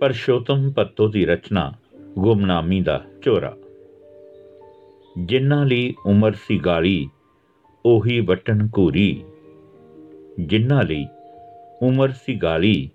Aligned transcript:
ਪਰਸ਼ੋਤਮ 0.00 0.72
ਪੱਤੋ 0.72 1.08
ਦੀ 1.08 1.26
ਰਚਨਾ, 1.26 1.72
ਗੁਮਨਾਮੀ 2.18 2.80
ਦਾ 2.80 3.04
ਝੋਰਾ 3.22 3.56
ਜਿਨ੍ਹਾਂ 5.18 5.66
ਲਈ 5.66 5.94
ਉਮਰ 6.06 6.32
ਸੀ 6.32 6.58
ਗਾਲੀ, 6.58 7.08
ਉਹੀ 7.86 8.20
ਵਟਣ 8.20 8.68
ਘੂਰੀ। 8.78 9.24
ਜਿਨ੍ਹਾਂ 10.40 10.82
ਲਈ 10.82 11.06
ਉਮਰ 11.82 12.08
ਸੀ 12.08 12.36
ਗਾਲੀ, 12.36 12.90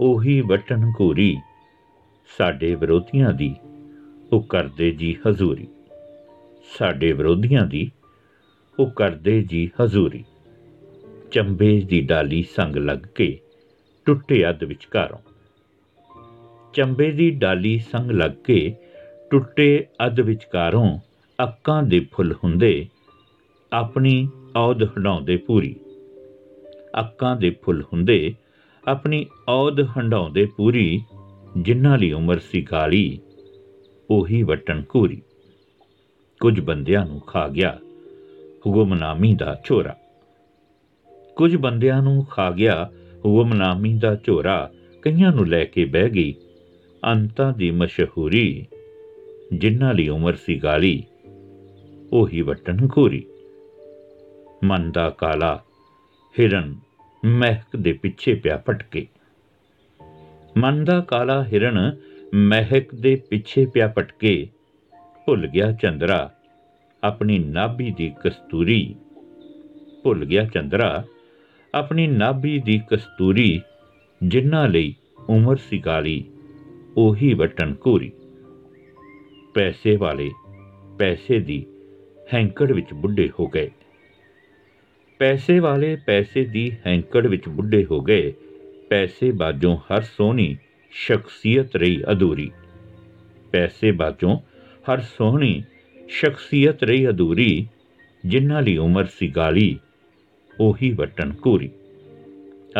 ਉਹੀ 0.00 0.40
ਵਟਣ 0.40 0.92
ਘੂਰੀ। 1.00 1.36
ਸਾਡੇ 2.38 2.74
ਵਿਰੋਧੀਆਂ 2.74 3.32
ਦੀ 3.32 3.56
ਉਹ 4.32 4.42
ਕਰਦੇ 4.42 4.90
ਜੀ 4.90 5.16
ਹਜ਼ੂਰੀ। 5.28 5.66
ਸਾਡੇ 6.78 7.12
ਵਿਰੋਧੀਆਂ 7.12 7.66
ਦੀ 7.66 7.90
ਉਹ 8.78 8.90
ਕਰਦੇ 8.90 9.42
ਜੀ 9.42 9.70
ਹਜ਼ੂਰੀ। 9.84 10.24
ਚੰਬੇ 11.32 11.80
ਦੀ 11.80 12.00
ਡਾਲੀ 12.00 12.44
ਸੰਗ 12.56 12.76
ਲੱਗ 12.76 12.98
ਕੇ 12.98 13.38
ਟੁੱਟੇ 14.04 14.48
ਅੱਧ 14.48 14.64
ਵਿਚਕਾਰੋਂ। 14.64 15.27
ਚੰਬੇ 16.74 17.10
ਦੀ 17.10 17.30
ਡਾਲੀ 17.30 17.78
ਸੰਗ 17.78 18.10
ਲੱਗ 18.10 18.30
ਕੇ 18.30 18.74
ਟੁੱਟੇ 19.30 19.86
ਅੱਧ 20.06 20.20
ਵਿਚਕਾਰੋਂ 20.20 20.98
ਅੱਕਾਂ 21.42 21.82
ਦੇ 21.82 22.06
ਫੁੱਲ 22.12 22.34
ਹੁੰਦੇ 22.44 22.86
ਆਪਣੀ 23.72 24.28
ਔਦ 24.56 24.82
ਹੰਡਾਉਂਦੇ 24.82 25.36
ਪੂਰੀ। 25.36 25.76
ਅੱਕਾਂ 27.00 27.36
ਦੇ 27.36 27.50
ਫੁੱਲ 27.62 27.82
ਹੁੰਦੇ 27.82 28.34
ਆਪਣੀ 28.88 29.26
ਔਦ 29.48 29.80
ਹੰਡਾਉਂਦੇ 29.80 30.46
ਪੂਰੀ, 30.46 31.00
ਜਿਨ੍ਹਾਂ 31.58 31.98
ਲਈ 31.98 32.12
ਉਮਰ 32.12 32.38
ਸੀ 32.38 32.62
ਗਾਲੀ, 32.62 33.18
ਉਹੀ 34.10 34.42
ਵਟਣ 34.42 34.82
ਘੂਰੀ। 34.94 35.22
ਕੁਝ 36.40 36.60
ਬੰਦਿਆਂ 36.60 37.06
ਨੂੰ 37.06 37.20
ਖਾ 37.20 37.48
ਗਿਆ 37.48 37.78
ਹੁਕਮਨਾਮੀ 38.66 39.34
ਦਾ 39.34 39.60
ਝੋਰਾ। 39.64 39.96
ਕੁਝ 41.36 41.56
ਬੰਦਿਆਂ 41.56 42.02
ਨੂੰ 42.02 42.24
ਖਾ 42.24 42.50
ਗਿਆ 42.50 42.90
ਹੁਕਮਨਾਮੀ 43.24 43.98
ਦਾ 43.98 44.16
ਝੋਰਾ, 44.24 44.70
ਕਈਆਂ 45.02 45.32
ਨੂੰ 45.32 45.46
ਲੈ 45.46 45.64
ਕੇ 45.64 45.84
ਬਹਿ 45.84 46.10
ਗਈ 46.10 46.34
ਅੰਤਾਂ 47.04 47.52
ਦੀ 47.52 47.70
ਮਸ਼ਹੂਰੀ, 47.70 48.66
ਜਿਨ੍ਹਾਂ 49.54 49.94
ਲਈ 49.94 50.08
ਉਮਰ 50.08 50.34
ਸੀ 50.34 50.58
ਗਾਲੀ, 50.58 51.04
ਉਹੀ 52.12 52.40
ਵਟਣ 52.40 52.88
ਘੂਰੀ। 52.96 53.26
ਮਨ 54.64 54.92
ਦਾ 54.92 55.10
ਕਾਲਾ 55.10 55.64
ਹਿਰਨ 56.38 56.76
ਮਹਿਕ 57.24 57.76
ਦੇ 57.76 57.92
ਪਿੱਛੇ 57.92 58.34
ਪਿਆ 58.34 58.62
ਭਟਕੇ। 58.68 59.06
ਮਨ 60.56 60.84
ਦਾ 60.84 61.00
ਕਾਲਾ 61.00 61.44
ਹਿਰਨ 61.44 61.96
ਮਹਿਕ 62.34 62.94
ਦੇ 62.94 63.16
ਪਿੱਛੇ 63.16 63.66
ਪਿਆ 63.66 63.92
ਭਟਕੇ। 63.98 64.48
ਭੁੱਲ 65.26 65.46
ਗਿਆ 65.46 65.72
ਚੰਦਰਾ, 65.72 66.34
ਆਪਣੀ 67.04 67.38
ਨਾਭੀ 67.38 67.90
ਦੀ 67.90 68.14
ਕਸਤੂਰੀ। 68.24 68.94
ਭੁੱਲ 70.02 70.24
ਗਿਆ 70.24 70.44
ਚੰਦਰਾ, 70.44 71.04
ਆਪਣੀ 71.74 72.06
ਨਾਭੀ 72.06 72.58
ਦੀ 72.58 72.80
ਕਸਤੂਰੀ, 72.90 73.60
ਜਿਨ੍ਹਾਂ 74.22 74.68
ਲਈ 74.68 74.94
ਉਮਰ 75.28 75.56
ਸੀ 75.56 75.78
ਗਾਲੀ। 75.78 76.24
ਉਹੀ 76.98 77.34
ਵਟਣ 77.34 77.74
ਘੂਰੀ। 77.86 78.12
ਪੈਸੇ 79.54 79.96
ਵਾਲੇ 79.96 80.30
ਪੈਸੇ 80.98 81.40
ਦੀ 81.40 81.66
ਹੈਂਕੜ 82.34 82.72
ਵਿੱਚ 82.72 82.92
ਬੁੱਢੇ 82.94 83.30
ਹੋ 83.40 83.46
ਗਏ। 83.46 83.70
ਪੈਸੇ 85.18 85.58
ਵਾਲੇ 85.58 85.96
ਪੈਸੇ 85.96 86.44
ਦੀ 86.44 86.72
ਹੈਂਕੜ 86.86 87.26
ਵਿੱਚ 87.26 87.48
ਬੁੱਢੇ 87.48 87.84
ਹੋ 87.84 88.00
ਗਏ। 88.00 88.32
ਪੈਸੇ 88.90 89.30
ਬਾਜੋਂ 89.30 89.76
ਹਰ 89.76 90.00
ਸੋਹਣੀ 90.00 90.56
ਸ਼ਖਸੀਅਤ 90.90 91.76
ਰਹੀ 91.76 92.02
ਅਧੂਰੀ। 92.12 92.50
ਪੈਸੇ 93.52 93.92
ਬਾਜੋਂ 93.92 94.38
ਹਰ 94.92 95.00
ਸੋਹਣੀ 95.00 95.64
ਸ਼ਖਸੀਅਤ 96.08 96.82
ਰਹੀ 96.82 97.08
ਅਧੂਰੀ। 97.08 97.68
ਜਿਨ੍ਹਾਂ 98.26 98.62
ਲਈ 98.62 98.76
ਉਮਰ 98.76 99.04
ਸੀ 99.04 99.28
ਗਾਲੀ, 99.28 99.78
ਉਹੀ 100.60 100.92
ਵਟਣ 100.92 101.32
ਘੂਰੀ। 101.46 101.70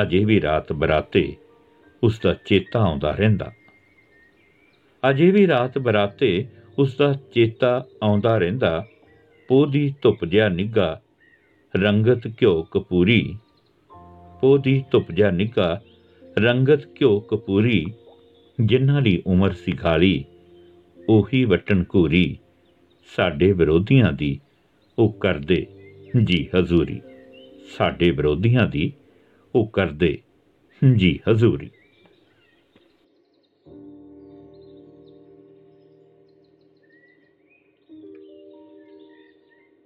ਅਜੇ 0.02 0.24
ਵੀ 0.24 0.40
ਰਾਤ 0.40 0.72
ਬਰਾਤੇ 0.72 1.36
ਉਸ 2.02 2.20
ਦਾ 2.20 2.34
ਚੇਤਾ 2.34 2.80
ਆਉਂਦਾ 2.80 3.10
ਰਹਿੰਦਾ। 3.10 3.52
ਅਜੇ 5.02 5.30
ਵੀ 5.30 5.46
ਰਾਤ 5.46 5.78
ਬਰਾਤੇ 5.78 6.46
ਉਸ 6.78 6.96
ਦਾ 6.96 7.12
ਚੇਤਾ 7.34 7.86
ਆਉਂਦਾ 8.02 8.38
ਰਹਿੰਦਾ। 8.38 8.86
ਪੋਹ 9.48 9.66
ਦੀ 9.66 9.94
ਧੁੱਪ 10.02 10.24
ਜਿਹਾ 10.24 10.48
ਨਿੱਗਾ 10.48 11.00
ਰੰਗਤ 11.76 12.26
ਘਿਓ 12.26 12.62
ਕਪੂਰੀ। 12.62 13.36
ਪੋਹ 14.40 14.58
ਦੀ 14.58 14.84
ਧੁੱਪ 14.90 15.12
ਜਿਹਾ 15.12 15.30
ਨਿੱਗਾ 15.30 15.80
ਰੰਗਤ 16.38 16.86
ਘਿਓ 16.86 17.20
ਕਪੂਰੀ, 17.20 17.86
ਜਿਨ੍ਹਾਂ 18.60 19.02
ਲਈ 19.02 19.22
ਉਮਰ 19.26 19.52
ਸੀ 19.52 19.72
ਖਾਲੀ, 19.72 20.24
ਉਹੀ 21.08 21.44
ਵਟਣ 21.44 21.84
ਘੂਰੀ। 21.94 22.38
ਸਾਡੇ 23.16 23.52
ਵਿਰੋਧੀਆਂ 23.52 24.12
ਦੀ 24.12 24.40
ਉਹ 24.98 25.12
ਕਰਦੇ 25.12 25.66
ਜੀ 26.24 26.48
ਹਜ਼ੂਰੀ। 26.58 27.00
ਸਾਡੇ 27.78 28.10
ਵਿਰੋਧੀਆਂ 28.10 28.66
ਦੀ 28.66 28.92
ਉਹ 29.54 29.66
ਕਰਦੇ 29.66 30.18
ਜੀ 30.96 31.18
ਹਜ਼ੂਰੀ। 31.30 31.70